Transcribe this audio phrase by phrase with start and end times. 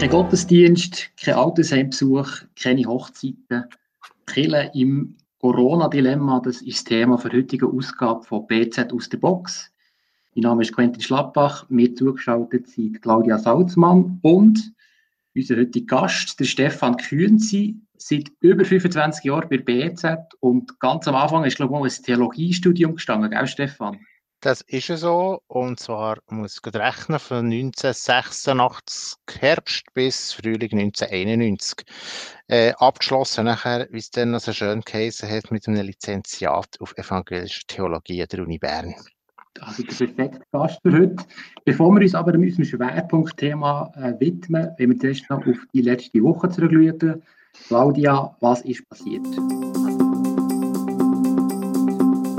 [0.00, 2.26] Kein Gottesdienst, kein Altersheimbesuch,
[2.58, 3.66] keine Hochzeiten.
[4.24, 9.70] Kille im Corona-Dilemma, das ist das Thema für heutige Ausgabe von BZ aus der Box.
[10.34, 14.72] Mein Name ist Quentin Schlappach, mir zugeschaltet sind Claudia Salzmann und
[15.34, 21.14] unser heutiger Gast, der Stefan Kühnzi, seit über 25 Jahren bei BZ und ganz am
[21.14, 23.98] Anfang ist, glaube ich, mal ein Theologiestudium gestanden, gell, Stefan?
[24.40, 25.42] Das ist es so.
[25.48, 31.84] Und zwar muss ich rechnen von 1986 Herbst bis Frühling 1991.
[32.48, 37.66] Äh, abgeschlossen nachher, wie es dann so schön geheißen hat, mit einem Lizenziat auf evangelische
[37.66, 38.94] Theologie der Uni Bern.
[39.60, 41.16] Also der perfekte Gast für heute.
[41.66, 46.22] Bevor wir uns aber unserem Schwerpunktthema äh, widmen, wenn wir zuerst noch auf die letzte
[46.22, 47.22] Woche zurückschauen.
[47.66, 49.26] Claudia, was ist passiert?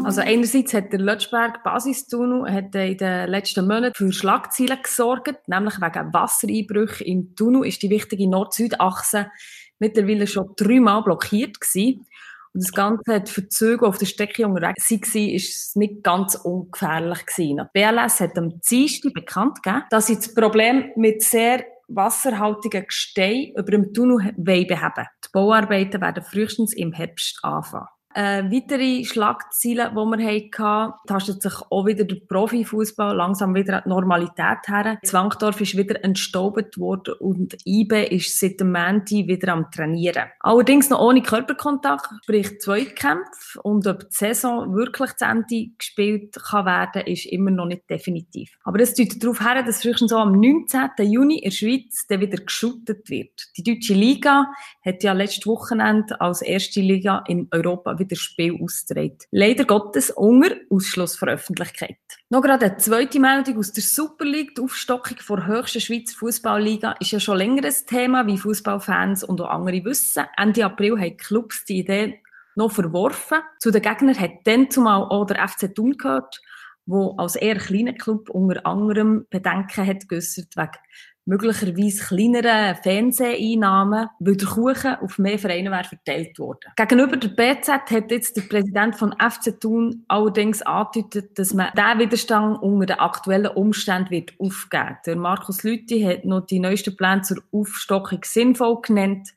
[0.04, 6.14] Also einerseits hat der Lötschberg Basistunnel in den letzten Monaten für Schlagzeilen gesorgt, nämlich wegen
[6.14, 9.32] Wassereinbrüchen im Tunnel ist die wichtige Nord-Süd-Achse
[9.80, 12.06] mittlerweile schon dreimal blockiert gewesen.
[12.54, 17.26] Und das Ganze hat für Züge, auf der Strecke unterwegs waren, ist nicht ganz ungefährlich
[17.26, 17.58] gewesen.
[17.58, 23.54] Die BLS hat am Dienstag bekannt gegeben, dass sie das Problem mit sehr wasserhaltigen Gestein
[23.56, 24.80] über dem Tunnel beheben
[25.26, 27.88] Die Bauarbeiten werden frühestens im Herbst anfangen.
[28.14, 33.84] Äh, weitere Schlagzeilen, die wir hatten, tastet sich auch wieder der Profifußball langsam wieder an
[33.86, 34.98] die Normalität her.
[35.04, 40.30] Zwangdorf ist wieder entstaubt worden und IBE ist seit dem Montag wieder am Trainieren.
[40.42, 43.62] Allerdings noch ohne Körperkontakt, sprich Zweitkämpfe.
[43.62, 48.58] Und ob die Saison wirklich zu Ende gespielt kann werden, ist immer noch nicht definitiv.
[48.64, 50.90] Aber es deutet darauf her, dass frühestens so am 19.
[51.00, 53.50] Juni in der Schweiz dann wieder geschootet wird.
[53.58, 54.48] Die deutsche Liga
[54.84, 59.18] hat ja letztes Wochenende als erste Liga in Europa wieder Spiel ausgetragen.
[59.32, 61.98] Leider Gottes unter Ausschluss von Öffentlichkeit.
[62.30, 64.56] Noch gerade eine zweite Meldung aus der Super League.
[64.56, 69.40] Die Aufstockung der höchsten Schweizer Fußballliga ist ja schon länger ein Thema, wie Fußballfans und
[69.42, 70.26] auch andere wissen.
[70.38, 72.22] Ende April haben Clubs die Idee
[72.56, 73.40] noch verworfen.
[73.60, 76.42] Zu den Gegnern hat dann zumal auch der FC Thun gehört,
[76.86, 80.78] wo als eher kleiner Club unter anderem Bedenken hat geäussert wegen
[81.26, 86.72] möglicherweise kleineren Fernseheinnahmen, weil der Kuchen auf mehr Vereine wäre verteilt worden.
[86.76, 92.00] Gegenüber der BZ hat jetzt der Präsident von FC Thun allerdings angedeutet, dass man diesen
[92.00, 94.98] Widerstand unter den aktuellen Umständen wird aufgeben.
[95.06, 99.30] Der Markus Lüthi hat noch die neuesten Pläne zur Aufstockung sinnvoll genannt.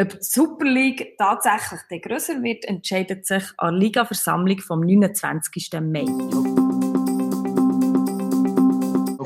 [0.00, 5.70] Ob die Super League tatsächlich grösser wird, entscheidet sich an der Ligaversammlung vom 29.
[5.80, 6.67] Mai.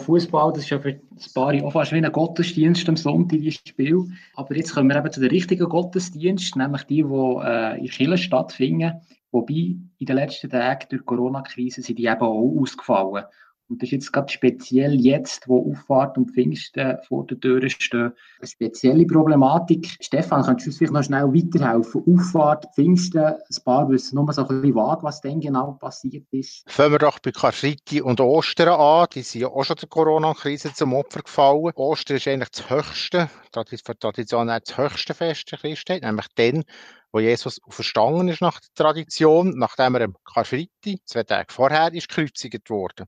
[0.02, 3.62] Fußball, das ist ja für das Paar auch fast wie ein Gottesdienst am Sonntag, dieses
[3.66, 4.04] Spiel.
[4.34, 8.18] Aber jetzt kommen wir eben zu den richtigen Gottesdiensten, nämlich die, die äh, in Kirchen
[8.18, 9.00] stattfinden.
[9.30, 13.24] Wobei in den letzten Tagen durch die Corona-Krise sind die eben auch ausgefallen.
[13.72, 18.12] Und das ist jetzt gerade speziell jetzt, wo Auffahrt und Pfingsten vor der Tür stehen,
[18.38, 19.96] eine spezielle Problematik.
[19.98, 22.02] Stefan, kannst du uns vielleicht noch schnell weiterhelfen?
[22.06, 26.70] Auffahrt, Pfingsten, ein paar wissen nur so ein bisschen vage, was denn genau passiert ist.
[26.70, 29.06] Fangen wir doch bei Karfreitag und Ostern an.
[29.14, 31.72] Die sind ja auch schon der Corona-Krise zum Opfer gefallen.
[31.74, 36.64] Ostern ist eigentlich das höchste, traditionell das höchste Fest der Christenheit, nämlich dann,
[37.12, 42.08] wo Jesus verstanden ist nach der Tradition, nachdem er am Karfreitag, zwei Tage vorher, ist
[42.08, 43.06] gekreuzigt worden.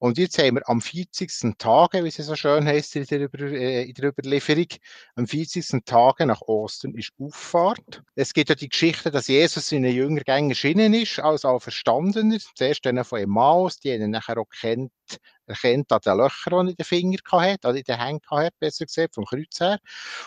[0.00, 1.58] Und jetzt haben wir am 40.
[1.58, 4.68] Tage, wie es so schön heißt in der, Über äh, in der Überlieferung,
[5.16, 5.84] am 40.
[5.84, 8.02] Tage nach Ostern ist Auffahrt.
[8.14, 12.38] Es gibt ja die Geschichte, dass Jesus in den Jüngergängen erschienen ist, als auch Verstandener.
[12.54, 14.92] Zuerst dann von Emmaus, die ihn nachher auch kennt,
[15.48, 18.56] erkennt an den Löchern, die er in den Fingern hatte, oder in den Händen hatte,
[18.58, 19.78] besser gesagt, vom Kreuz her.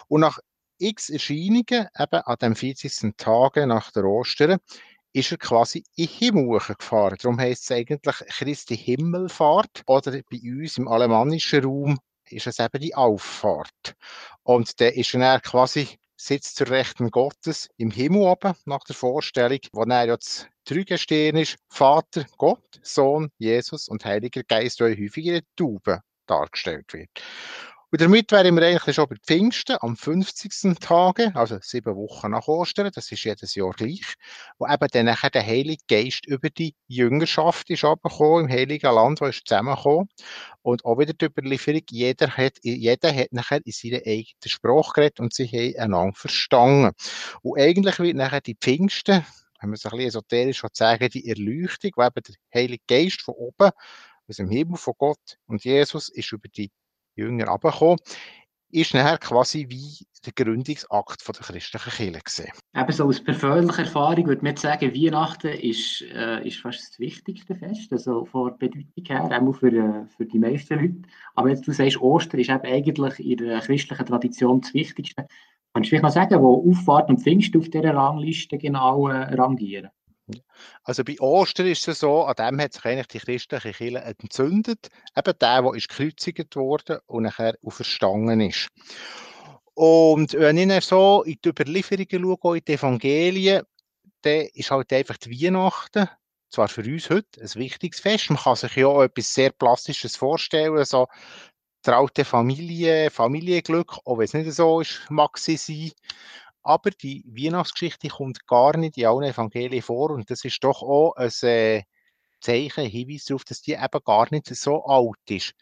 [0.08, 0.40] Und nach
[0.78, 3.16] x Erscheinungen, eben an dem 40.
[3.18, 4.60] Tage nach der Ostern,
[5.14, 7.18] ist er quasi in Himmel gefahren.
[7.22, 12.00] Darum heisst es eigentlich Christi Himmelfahrt oder bei uns im alemannischen Raum
[12.30, 13.96] ist es eben die Auffahrt.
[14.44, 19.60] Und der ist dann quasi sitzt zur Rechten Gottes im Himmel oben, nach der Vorstellung,
[19.74, 25.34] wo er jetzt Drügestehen ist, Vater, Gott, Sohn, Jesus und Heiliger Geist, der häufig in
[25.34, 27.10] der Taube dargestellt wird.
[27.94, 30.80] Und damit wären wir eigentlich schon bei Pfingsten am 50.
[30.80, 34.14] Tage, also sieben Wochen nach Ostern, das ist jedes Jahr gleich,
[34.58, 39.20] wo eben dann nachher der Heilige Geist über die Jüngerschaft ist abgekommen, im Heiligen Land,
[39.20, 40.08] wo ist zusammengekommen.
[40.62, 45.20] Und auch wieder die Überlieferung, jeder hat, jeder hat nachher in seiner eigenen Sprache geredet
[45.20, 46.96] und sie haben einander verstanden.
[47.42, 49.26] Und eigentlich wird nachher die Pfingsten,
[49.62, 53.36] wenn man es ein bisschen esoterisch sagen, die Erleuchtung, wo eben der Heilige Geist von
[53.36, 53.70] oben
[54.28, 56.72] aus dem Himmel von Gott und Jesus ist über die
[57.16, 58.00] Jünger runtergekommen.
[58.72, 62.52] ist nachher quasi wie der Gründungsakt von der christlichen Kirche gesehen.
[62.76, 67.56] Eben so aus persönlicher Erfahrung würde man sagen, Weihnachten ist, äh, ist fast das wichtigste
[67.56, 71.02] Fest, also von der Bedeutung her, auch für, äh, für die meisten Leute.
[71.36, 75.28] Aber jetzt du sagst, Ostern ist eben eigentlich in der christlichen Tradition das Wichtigste.
[75.74, 79.90] Kannst du vielleicht mal sagen, wo Auffahrt und Pfingst auf dieser Rangliste genau äh, rangieren?
[80.84, 84.90] Also bei Ostern ist es so, an dem hat sich eigentlich die christliche Kirche entzündet.
[85.16, 88.68] Eben der, der gekreuzigt worden und nachher auferstanden ist.
[89.74, 93.64] Und wenn ich dann so in die Überlieferungen schaue, in die Evangelien,
[94.22, 96.08] dann ist halt einfach die Weihnachten,
[96.50, 98.30] zwar für uns heute, ein wichtiges Fest.
[98.30, 101.08] Man kann sich ja auch etwas sehr Plastisches vorstellen, so
[101.82, 105.92] traute Familie, Familienglück, auch wenn es nicht so ist, mag sie sein.
[106.64, 111.16] Aber die Weihnachtsgeschichte kommt gar nicht in allen Evangelien vor und das ist doch auch
[111.16, 111.84] ein äh,
[112.40, 115.54] Zeichen, ein Hinweis darauf, dass die eben gar nicht so alt ist.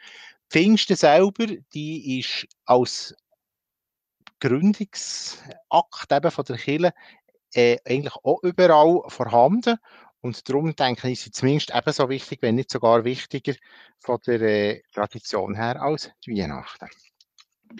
[0.49, 3.15] Pfingsten selber, die ist als
[4.39, 6.93] Gründungsakt eben von der Kirche
[7.53, 9.77] äh, eigentlich auch überall vorhanden.
[10.21, 13.53] Und darum denke ich, sie zumindest ebenso wichtig, wenn nicht sogar wichtiger
[13.99, 16.87] von der äh, Tradition her als die Weihnachten.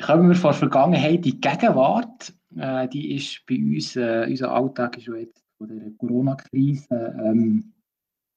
[0.02, 2.34] Kommen wir von der Vergangenheit die Gegenwart.
[2.56, 7.74] Äh, die ist bei uns, äh, unser Alltag ist jetzt von der Corona-Krise ähm,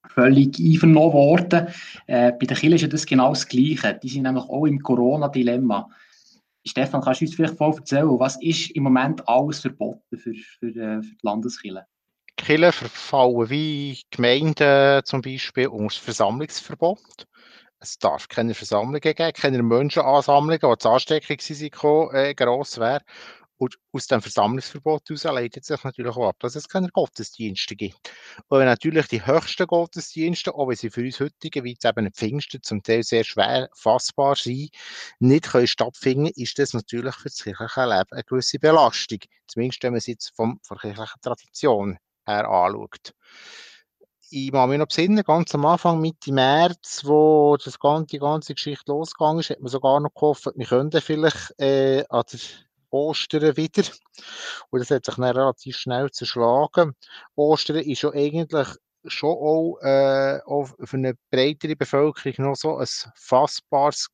[0.08, 1.68] völlig einvernommen worden.
[2.06, 3.98] Äh, bei den Kirchen ist ja das genau das Gleiche.
[4.02, 5.88] Die sind nämlich auch im Corona-Dilemma.
[6.64, 10.66] Stefan, kannst du uns vielleicht voll erzählen, was ist im Moment alles verboten für, für,
[10.66, 11.86] äh, für die Landeskirche?
[12.44, 17.28] Kirchen verfallen wie Gemeinden zum Beispiel unter das Versammlungsverbot.
[17.78, 22.98] Es darf keine Versammlungen geben, keine Menschenansammlungen, wo das Ansteckungsrisiko äh, gross wäre.
[23.58, 28.10] Und aus dem Versammlungsverbot heraus leitet sich natürlich auch ab, dass es keine Gottesdienste gibt.
[28.48, 32.82] Und natürlich die höchsten Gottesdienste, auch wenn sie für uns heutige, wie eben Pfingsten, zum
[32.82, 34.70] Teil sehr schwer fassbar sind,
[35.20, 39.20] nicht können stattfinden, ist das natürlich für das kirchliche Leben eine gewisse Belastung.
[39.46, 43.12] Zumindest wenn man es jetzt von der kirchlichen Tradition her anschaut
[44.32, 48.54] ich mache mich noch besinnen, ganz am Anfang, Mitte März, wo das ganze, die ganze
[48.54, 52.40] Geschichte losgegangen ist, hat man sogar noch gehofft, wir könnten vielleicht äh, an der
[52.90, 53.82] Ostern wieder.
[54.70, 56.94] Und das hat sich dann relativ schnell zerschlagen.
[57.36, 58.68] Ostern ist ja eigentlich
[59.04, 64.08] schon auch, äh, auch für eine breitere Bevölkerung noch so ein fassbares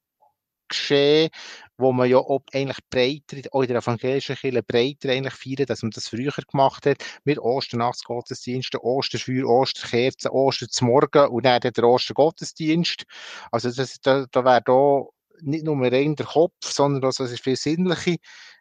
[0.68, 1.30] Geschehen,
[1.76, 5.82] wo man ja auch eigentlich breiter, auch in der evangelischen Kirche breiter eigentlich feiert, dass
[5.82, 13.04] man das früher gemacht hat, mit Osternachtsgottesdiensten, Osterfeuer, Osterkerzen, Osterzmorgen und dann der Ostergottesdienst.
[13.52, 15.04] Also das, da, da wäre da
[15.40, 18.16] nicht nur rein der Kopf, sondern also es ist viel sinnliche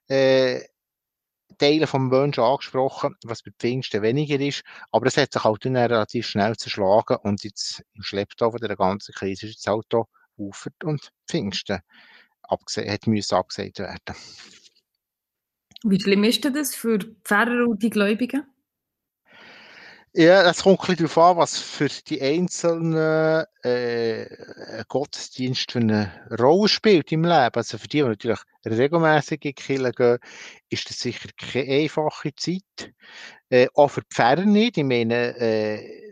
[0.08, 0.62] äh,
[1.58, 4.64] Teile vom Menschen angesprochen, was bei Pfingsten weniger ist.
[4.92, 8.76] Aber es hat sich halt dann relativ schnell zerschlagen und jetzt im Schlepptau von der
[8.76, 10.04] ganzen Krise ist jetzt halt da
[10.38, 11.80] Ufert und Pfingsten
[12.44, 14.16] abgesehen, hat müssen abgesagt werden.
[15.84, 18.44] Wie schlimm ist das für die Pfarrer und die Gläubigen?
[20.14, 24.26] Ja, es kommt ein bisschen darauf an, was für die einzelnen äh,
[24.88, 27.52] Gottesdienst für eine Rolle spielt im Leben.
[27.54, 30.18] Also für die, die natürlich regelmäßig in die Kirche gehen,
[30.70, 32.94] ist das sicher keine einfache Zeit.
[33.50, 34.78] Äh, auch für die Pfarrer nicht.
[34.78, 36.07] Ich meine, äh,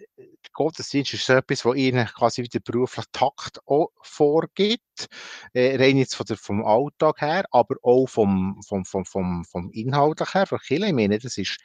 [0.56, 5.08] Gottesdienst ist etwas, was ihnen quasi wieder beruflich Takt auch vorgibt.
[5.54, 9.70] Äh, rein jetzt von der, vom Alltag her, aber auch vom, vom, vom, vom, vom
[9.72, 10.88] Inhalt her, von Kirche.
[10.88, 11.58] Ich meine, das ist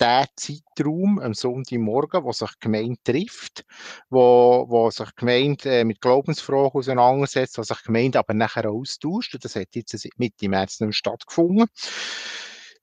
[0.00, 3.64] der Zeitraum am Sonntagmorgen, wo sich die Gemeinde trifft,
[4.10, 8.68] wo, wo sich die Gemeinde äh, mit Glaubensfragen auseinandersetzt, wo sich die Gemeinde aber nachher
[8.68, 9.34] austauscht.
[9.34, 11.68] Und das hat jetzt Mitte März nicht stattgefunden.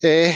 [0.01, 0.33] Äh,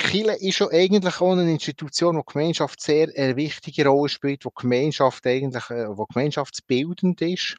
[0.00, 4.44] Chile ist schon eigentlich auch eine Institution, wo die Gemeinschaft sehr eine wichtige Rolle spielt,
[4.44, 7.56] wo die Gemeinschaft eigentlich, äh, wo gemeinschaftsbildend ist.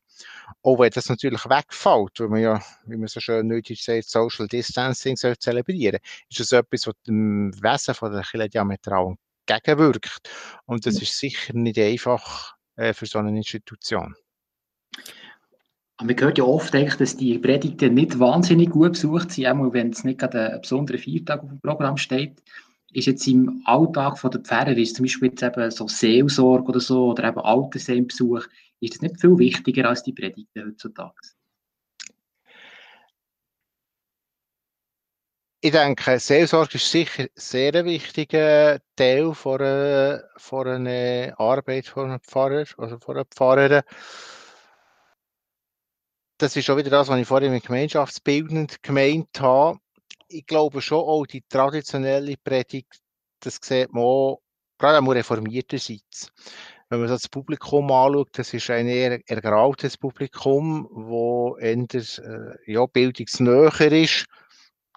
[0.61, 4.47] Auch wenn das natürlich wegfällt, weil man ja, wie man so schön nötig sagt, Social
[4.47, 10.29] Distancing soll zelebrieren, ist das etwas, was dem Wesen von der Kirche diametral gegenwirkt.
[10.65, 14.15] Und das ist sicher nicht einfach äh, für so eine Institution.
[16.03, 19.91] Man hört ja oft, eigentlich, dass die Predigten nicht wahnsinnig gut besucht sind, auch wenn
[19.91, 22.41] es nicht gerade ein besonderer Viertag auf dem Programm steht.
[22.91, 27.11] Ist jetzt im Alltag der Pfarrer, ist zum Beispiel jetzt eben so Seelsorge oder so,
[27.11, 28.47] oder eben Altersheimbesuch,
[28.79, 31.13] ist das nicht viel wichtiger als die Predigten heutzutage?
[35.63, 42.09] Ich denke, Seelsorge ist sicher sehr ein wichtiger Teil von einer, von einer Arbeit von
[42.09, 43.83] einem Pfarrer, also von einer Pfarrerin
[46.41, 49.77] das ist schon wieder das, was ich vorhin mit gemeinschaftsbildend gemeint habe.
[50.27, 52.99] Ich glaube schon auch die traditionelle Predigt,
[53.41, 54.41] das sieht man auch,
[54.79, 56.31] gerade am reformierterseits.
[56.89, 62.85] Wenn man das Publikum anschaut, das ist ein eher ergrautes Publikum, wo eher äh, ja,
[62.87, 64.25] bildungsnäher ist.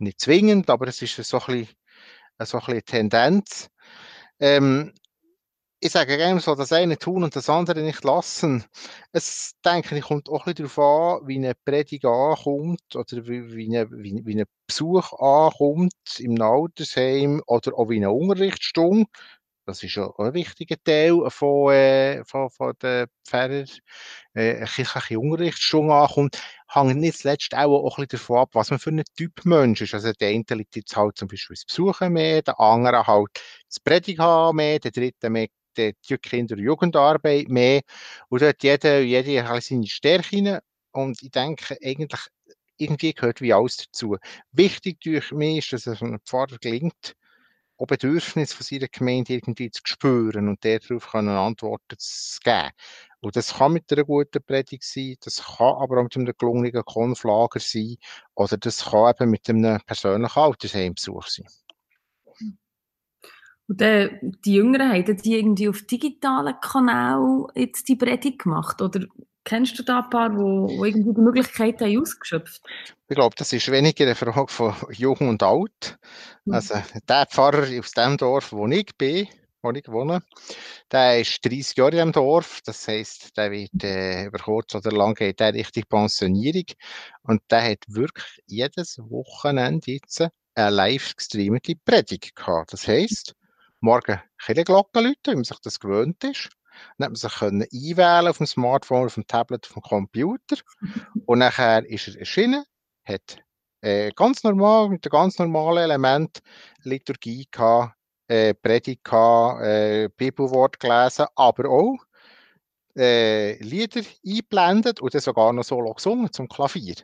[0.01, 1.77] Nicht zwingend, aber es ist so ein bisschen,
[2.41, 3.69] so ein bisschen Tendenz.
[4.41, 4.95] Ähm,
[5.85, 8.65] ich sage gerne so, das eine tun und das andere nicht lassen.
[9.13, 13.69] Es, denke ich, kommt auch ein darauf an, wie eine Predigt ankommt oder wie, wie,
[13.91, 19.05] wie, wie ein Besuch ankommt im Altersheim oder auch wie eine Unterrichtsstunde.
[19.67, 23.65] Das ist auch ein wichtiger Teil von, äh, von, von der Pfarrer,
[24.33, 28.79] äh, eine Unterrichtsstunde ankommt, hängt nicht zuletzt auch, auch ein bisschen davon ab, was man
[28.79, 29.93] für ein Typ Mensch ist.
[29.93, 33.29] Also der eine liegt jetzt halt zum Beispiel das Besuchen mehr, der andere halt
[33.69, 37.83] das Predigen mehr, der dritte mehr die Kinder- und Jugendarbeit mehr.
[38.29, 40.59] Und dort jeder, jeder hat seine Stärken.
[40.93, 42.21] Und ich denke, eigentlich,
[42.77, 44.17] irgendwie gehört wie alles dazu.
[44.53, 47.15] Wichtig durch mich ist, dass es einem Pfarrer gelingt,
[47.77, 52.71] auch Bedürfnisse von seiner Gemeinde irgendwie zu spüren und darauf Antworten zu geben.
[53.21, 56.85] Und das kann mit einer guten Predigt sein, das kann aber auch mit einem gelungenen
[56.85, 57.97] Konflager sein
[58.35, 61.47] oder das kann eben mit einem persönlichen Altersheimbesuch sein.
[63.69, 68.83] Und dann, die Jüngeren haben die irgendwie auf digitalen Kanälen jetzt die Predigt gemacht?
[68.83, 69.07] Oder
[69.45, 72.63] kennst du da ein paar, wo, wo irgendwie die Möglichkeiten haben ausgeschöpft?
[73.09, 75.99] Ich glaube, das ist weniger eine Frage von Jung und Alt.
[76.45, 76.55] Mhm.
[76.55, 76.75] Also,
[77.09, 79.29] der Pfarrer aus dem Dorf, wo ich bin,
[79.63, 80.23] wo ich wohne,
[80.93, 82.61] der ist 30 Jahre im Dorf.
[82.65, 86.67] Das heisst, der wird äh, über kurz oder lang geht der Richtung Pensionierung.
[87.23, 90.21] Und der hat wirklich jedes Wochenende jetzt
[90.55, 92.73] eine live gestreamte Predigt gehabt.
[92.73, 93.35] Das heisst,
[93.85, 96.49] morgen Kirchenglocken läuten, wie man sich das gewöhnt ist.
[96.99, 100.57] Dann hat man sich können einwählen auf dem Smartphone, auf dem Tablet, auf dem Computer.
[101.27, 102.65] Und nachher ist er erschienen,
[103.05, 103.39] hat
[103.83, 106.41] äh, ganz normal, mit einem ganz normalen Element
[106.83, 107.95] Liturgie gehabt,
[108.27, 111.99] äh, Predigt gehabt, äh, Bibelwort gelesen, aber auch
[112.97, 116.95] äh, Lieder eingeblendet und dann sogar noch solo gesungen zum Klavier.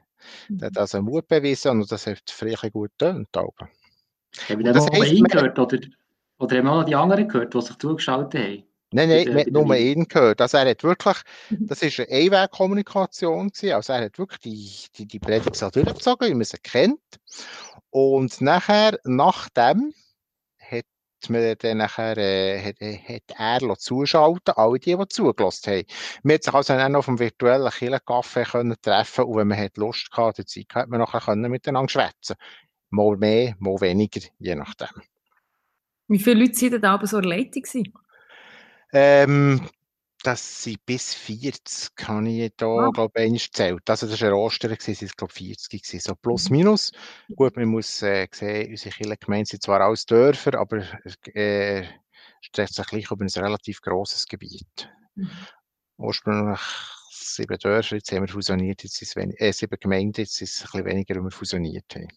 [0.49, 0.59] Mhm.
[0.59, 3.29] Der hat also Mut bewiesen und das hat vielleicht gut getönt.
[3.37, 3.55] Haben
[4.49, 5.79] wir das heisst, gehört, oder?
[6.41, 8.65] Oder haben wir auch noch die anderen gehört, die sich zugeschaltet haben?
[8.93, 10.41] Nein, nein, wir haben nur ihn gehört.
[10.41, 11.19] Also er hat wirklich,
[11.51, 11.67] mhm.
[11.67, 16.45] das war eine Einwegkommunikation Also er hat wirklich die, die, die Predigt durchgezogen, wie man
[16.45, 16.99] sie kennt.
[17.91, 19.93] Und nachher, nachdem,
[20.59, 20.87] hat
[21.29, 25.85] man dann nachher, äh, hat, hat er zuschalten, alle die, die zugelassen haben.
[26.23, 30.09] Man hat sich also dann auf dem virtuellen Killenkaffee treffen und wenn man hat Lust
[30.13, 32.37] hatte, Zeit hat man nachher miteinander schwätzen.
[32.89, 34.89] Mal mehr, mal weniger, je nachdem.
[36.11, 37.69] Wie viele Leute waren da aber so erleidet?
[38.93, 39.61] Ähm,
[40.25, 42.91] das sind bis 40, kann ich da, ah.
[42.91, 43.89] glaube ich, gezählt.
[43.89, 46.57] Also, das war ein Ostern, es waren, glaube 40 gewesen, so plus, mhm.
[46.57, 46.91] minus.
[47.37, 50.83] Gut, man muss äh, sehen, unsere Kirchengemeinden sind zwar alles Dörfer, aber
[51.33, 51.85] äh,
[52.41, 54.91] streckt sich gleich über ein relativ grosses Gebiet.
[55.15, 55.31] Mhm.
[55.97, 56.61] Ursprünglich
[57.13, 60.63] sieben Dörfer, jetzt haben wir fusioniert, jetzt ist es äh, sieben Gemeinden, jetzt ist es
[60.63, 62.09] ein bisschen weniger, wenn wir fusioniert haben.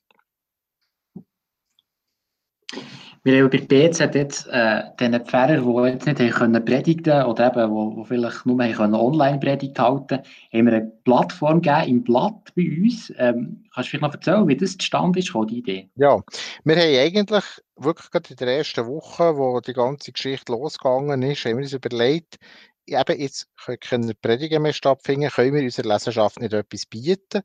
[3.25, 7.71] Wir haben bei BZ jetzt äh, den Pfarrer, die jetzt nicht können predigen oder eben,
[7.71, 10.19] wo, wo vielleicht nur haben Online-Predigt halten
[10.53, 13.13] haben wir eine Plattform gegeben im Blatt bei uns.
[13.17, 15.89] Ähm, kannst du vielleicht noch erzählen, wie das zustande ist, die Idee?
[15.95, 16.21] Ja,
[16.65, 17.45] wir haben eigentlich
[17.77, 21.71] wirklich gerade in der ersten Woche, wo die ganze Geschichte losgegangen ist, haben wir uns
[21.71, 22.39] überlegt,
[22.87, 23.47] eben jetzt
[23.79, 27.41] können Predigen mehr stattfinden, können wir unserer Leserschaft nicht etwas bieten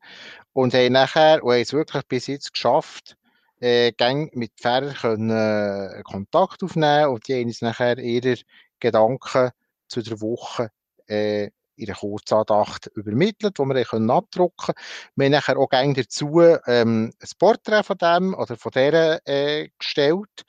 [0.52, 3.16] und haben nachher, und haben es wirklich bis jetzt geschafft,
[3.60, 8.36] äh, gang mit Pfarrern können, äh, Kontakt aufnehmen und die haben nachher ihre
[8.80, 9.50] Gedanken
[9.88, 10.70] zu der Woche
[11.06, 11.50] äh,
[11.80, 14.74] einer Kurzandacht übermittelt, wo wir können abdrucken.
[15.14, 19.68] Wir haben nachher auch gerne dazu ähm, ein Porträt von dem oder von der äh,
[19.78, 20.44] gestellt.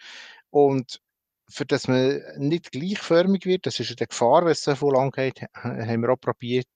[0.49, 1.01] Und
[1.49, 5.11] für das man nicht gleichförmig wird, das ist eine Gefahr, wenn es so viel lang
[5.11, 6.67] geht, haben wir auch probiert,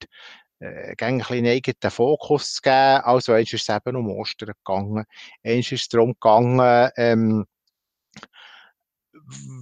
[0.63, 3.01] äh, ein bisschen eigenen Fokus zu geben.
[3.03, 5.05] Also, eins ist es eben um Ostern gegangen.
[5.43, 7.45] Eins ist es darum gegangen, ähm,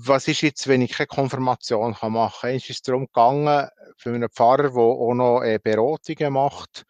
[0.03, 2.49] was ist jetzt, wenn ich keine Konfirmation kann machen kann?
[2.51, 3.67] Eins ist es darum gegangen,
[3.97, 6.85] für einen Pfarrer, der auch noch äh, Beratungen macht,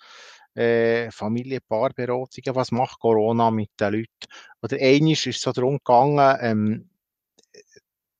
[0.55, 4.27] äh, Familienpaarberatungen, was macht Corona mit den Leuten?
[4.61, 6.89] Oder eins ist es so darum gegangen, ähm,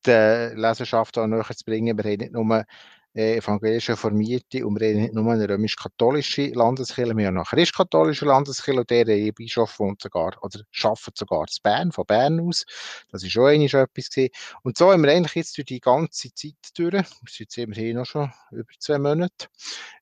[0.06, 1.96] die Leserschaft auch näher zu bringen.
[1.96, 2.64] Wir haben nicht nur
[3.14, 8.24] äh, evangelische Formierte und wir haben nicht nur eine römisch-katholische Landeskirche, wir haben eine christkatholische
[8.24, 12.64] Landeskirche und der Bischof wohnt sogar, oder arbeitet sogar zu Bern, von Bern aus.
[13.10, 14.30] Das ist auch eigentlich etwas gewesen.
[14.62, 17.96] Und so haben wir eigentlich jetzt durch die ganze Zeit durch, wir sind jetzt immerhin
[17.96, 19.48] noch schon über zwei Monate,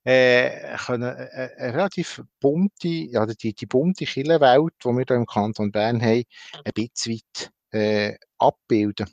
[0.05, 5.27] äh, eine, äh, eine relativ bunte, ja, die, die bunte Kirchenwelt, die wir hier im
[5.27, 6.25] Kanton Bern haben,
[6.65, 9.07] ein bisschen weit äh, abbilden.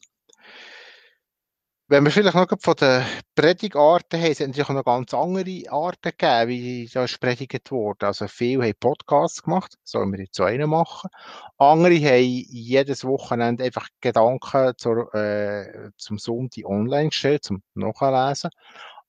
[1.90, 6.12] Wenn wir vielleicht noch von den Predigarten haben, es hat natürlich noch ganz andere Arten
[6.18, 8.04] gegeben, wie da ist predigt worden.
[8.04, 11.10] Also viele haben Podcasts gemacht, sollen wir jetzt so einen machen.
[11.58, 18.50] Andere haben jedes Wochenende einfach Gedanken zur, äh, zum Sonntag online gestellt, zum Nachlesen.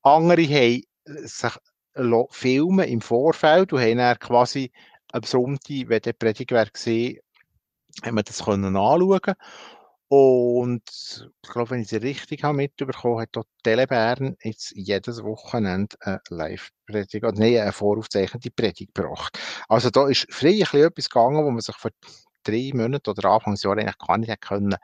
[0.03, 0.83] Andere haben
[1.25, 1.53] sich
[2.31, 4.71] filmen im Vorfeld und haben dann quasi
[5.11, 7.19] am Sonntag, wenn der Predigt gesehen,
[8.05, 9.35] haben wir das können anschauen
[10.09, 10.83] und
[11.43, 16.21] ich glaube, wenn ich sie richtig habe mitbekommen, hat dort Telebern jetzt jedes Wochenende eine
[16.31, 19.39] Live-Predigt, oder nein, eine voraufzeichnete Predigt gebracht.
[19.69, 21.91] Also da ist frei ein etwas gegangen, wo man sich vor
[22.43, 24.77] drei Monaten oder Anfangsjahr eigentlich gar nicht hätte können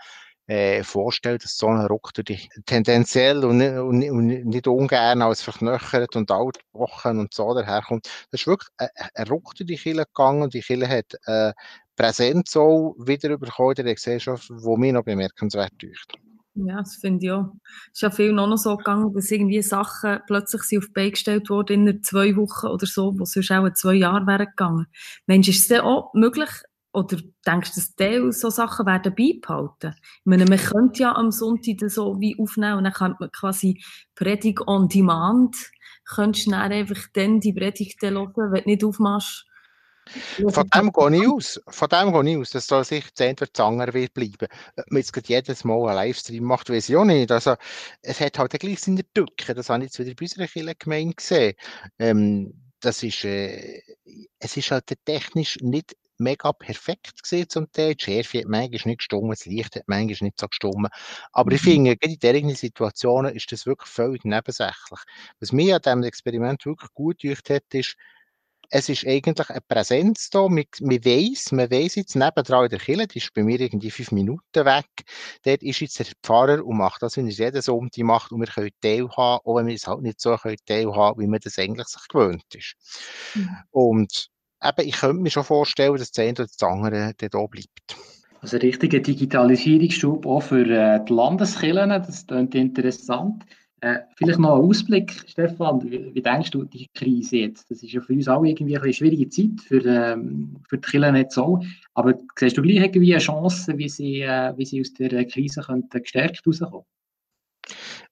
[0.46, 6.16] äh, vorstellen, dass so ein Ruck durch tendenziell und, und, und nicht ungern als verknöchert
[6.16, 8.06] und altwochen und so daherkommt.
[8.30, 11.52] Das ist wirklich ein, ein Ruck durch die Kille gegangen und die Kille hat äh,
[11.96, 16.12] Präsenz auch wieder bekommen in der Gesellschaft, wo mir noch bemerkenswert ist.
[16.56, 17.52] Ja, das finde ich auch.
[17.86, 21.50] Es ist ja viel noch, so gegangen, dass irgendwie Sachen plötzlich auf die Beine gestellt
[21.50, 24.86] wurden in zwei Wochen oder so, wo sonst auch zwei Jahre wären gegangen.
[25.26, 26.50] Mensch, ist es denn auch möglich,
[26.92, 29.96] oder denkst du, dass Teil so Sachen werden beibehalten?
[29.98, 33.82] Ich meine, man könnte ja am Sonntag so wie aufnehmen und dann könnte man quasi
[34.14, 35.56] Predigt on Demand,
[36.04, 39.44] könntest du dann einfach dann die Predigt hören, wenn du nicht aufmachst.
[40.48, 41.60] Von dem gehe ich aus.
[41.68, 44.48] Von dem gehe ich aus, dass da sicher entweder Zanger wird bleiben.
[44.76, 47.30] Ob man jetzt jedes Mal einen Livestream macht, weiß ich auch nicht.
[47.30, 47.56] Also,
[48.02, 49.54] es hat halt gleich seine Tücken.
[49.54, 51.54] Das habe ich jetzt wieder bei unserer Kirchengemeinde gesehen.
[51.98, 53.80] Ähm, das ist, äh,
[54.38, 57.94] es ist halt technisch nicht mega perfekt gesehen zum Teil.
[57.94, 60.88] Die Schärfe hat manchmal nicht gestummt, das Licht hat manchmal nicht so gestummt.
[61.32, 61.66] Aber ich mhm.
[61.66, 65.00] finde, in diesen Situationen ist das wirklich völlig nebensächlich.
[65.40, 67.96] Was mir an diesem Experiment wirklich gut gedacht hat, ist,
[68.70, 70.48] es ist eigentlich eine Präsenz da.
[70.48, 73.90] Man, man weiss, man weiss jetzt nebendran in der Kirche, die ist bei mir irgendwie
[73.90, 74.86] fünf Minuten weg.
[75.44, 78.32] Dort ist jetzt der Pfarrer und macht das, wie er es jeden Sonntag macht.
[78.32, 81.40] Und wir können teilhaben, auch wenn wir es halt nicht so können teilhaben, wie man
[81.42, 82.74] das eigentlich sich gewöhnt ist.
[83.34, 83.48] Mhm.
[83.70, 84.28] Und
[84.62, 87.96] eben, ich könnte mir schon vorstellen, dass das eine oder das andere da bleibt.
[88.40, 93.44] Also ein richtiger Digitalisierungsschub auch für äh, die Landeskirchen, das klingt interessant.
[93.84, 97.70] Äh, vielleicht noch ein Ausblick, Stefan, wie, wie, denkst du die Krise jetzt?
[97.70, 101.12] Das ist ja für uns auch irgendwie eine schwierige Zeit, für, ähm, für die Kirchen
[101.12, 101.60] nicht so.
[101.92, 105.60] Aber siehst du gleich irgendwie eine Chance, wie sie, äh, wie sie aus der Krise
[105.60, 106.86] könnten gestärkt rauskommen?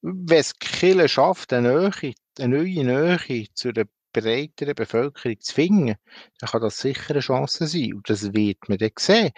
[0.02, 5.54] Wenn es die Kirche schafft, eine, Nähe, eine neue Nähe zu der breiteren Bevölkerung zu
[5.54, 5.94] finden,
[6.38, 7.94] dann kann das sicher eine Chance sein.
[7.94, 9.30] Und das wird man dann sehen.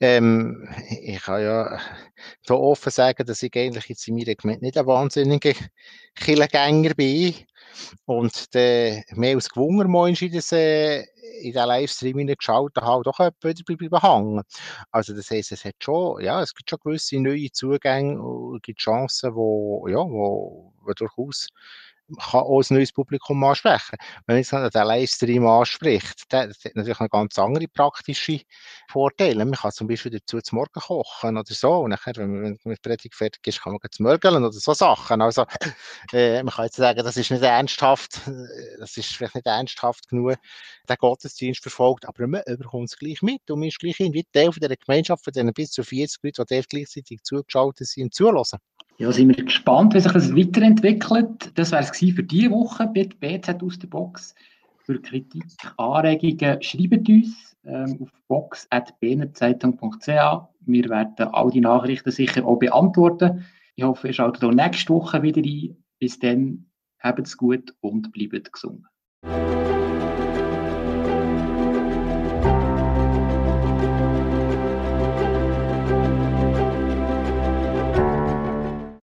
[0.00, 0.68] Ähm,
[1.02, 1.80] ich kann ja
[2.46, 5.52] so offen sagen, dass ich eigentlich jetzt in meiner Gemeinde nicht ein wahnsinniger
[6.14, 7.34] Killengänger bin.
[8.06, 11.04] Und der, mehr als gewungen in, das, äh,
[11.42, 14.42] Livestream geschaut habe, doch wieder bleiben hängen.
[14.90, 18.80] Also das heisst, es hat schon, ja, es gibt schon gewisse neue Zugänge und gibt
[18.80, 21.48] Chancen, wo, ja, wo, wo durchaus
[22.16, 23.96] kann auch ein neues Publikum ansprechen.
[24.26, 28.40] Wenn man jetzt den Livestream anspricht, der, das hat natürlich noch ganz andere praktische
[28.88, 29.44] Vorteile.
[29.44, 31.72] Man kann zum Beispiel dazu zum Morgen kochen oder so.
[31.80, 35.20] Und nachher, wenn man mit Predigt fertig ist, kann man zum Mörgeln oder so Sachen.
[35.20, 35.44] Also,
[36.12, 40.08] äh, man kann jetzt sagen, das ist nicht ernsthaft, äh, das ist vielleicht nicht ernsthaft
[40.08, 40.36] genug,
[40.88, 44.50] der Gottesdienst verfolgt, aber man bekommt es gleich mit und man ist gleich irgendwie Teil
[44.50, 48.58] dieser Gemeinschaft, von diesen bis zu 40 Leuten, die gleichzeitig zugeschaltet sind zulassen.
[49.00, 51.56] Ja, sind wir gespannt, wie sich das weiterentwickelt.
[51.56, 54.34] Das wäre es für diese Woche bei BZ aus der Box.
[54.78, 55.44] Für Kritik,
[55.76, 60.06] Anregungen schreibt uns ähm, auf box.bnzeitung.ch.
[60.06, 63.46] Wir werden all die Nachrichten sicher auch beantworten.
[63.76, 65.76] Ich hoffe, ihr schaltet auch nächste Woche wieder ein.
[66.00, 66.66] Bis dann,
[66.98, 68.84] habt es gut und bleibt gesund.